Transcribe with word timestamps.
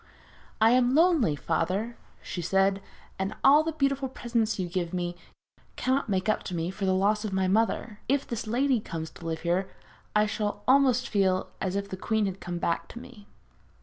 'I 0.61 0.71
am 0.71 0.95
lonely, 0.95 1.35
father,' 1.35 1.95
she 2.23 2.41
said, 2.41 2.81
'and 3.19 3.35
all 3.43 3.61
the 3.61 3.71
beautiful 3.73 4.09
presents 4.09 4.57
you 4.57 4.67
give 4.67 4.95
me 4.95 5.15
cannot 5.75 6.09
make 6.09 6.27
up 6.27 6.41
to 6.45 6.55
me 6.55 6.71
for 6.71 6.85
the 6.85 6.93
loss 6.95 7.23
of 7.23 7.31
my 7.33 7.47
mother. 7.47 7.99
If 8.09 8.25
this 8.25 8.47
lady 8.47 8.79
comes 8.79 9.11
to 9.11 9.25
live 9.27 9.41
here 9.41 9.69
I 10.15 10.25
shall 10.25 10.63
almost 10.67 11.07
feel 11.07 11.51
as 11.61 11.75
if 11.75 11.87
the 11.87 11.97
queen 11.97 12.25
had 12.25 12.39
come 12.41 12.57
back 12.57 12.87
to 12.87 12.99
me.' 12.99 13.27